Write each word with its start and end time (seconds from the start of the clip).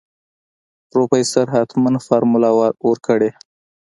پروفيسر 0.89 1.45
حتمن 1.53 1.95
فارموله 2.05 2.49
ورکړې. 2.87 3.29